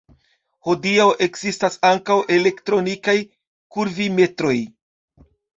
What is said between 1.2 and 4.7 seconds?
ekzistas ankaŭ elektronikaj kurvimetroj.